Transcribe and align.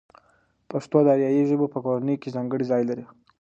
پښتو 0.71 0.97
د 1.05 1.07
آریایي 1.13 1.43
ژبو 1.49 1.65
په 1.73 1.79
کورنۍ 1.85 2.15
کې 2.21 2.33
ځانګړی 2.35 2.65
ځای 2.71 2.83
لري. 2.89 3.05